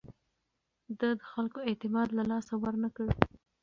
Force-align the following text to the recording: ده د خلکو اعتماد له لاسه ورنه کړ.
ده 0.99 1.09
د 1.19 1.21
خلکو 1.31 1.59
اعتماد 1.69 2.09
له 2.17 2.23
لاسه 2.31 2.53
ورنه 2.63 2.89
کړ. 2.95 3.07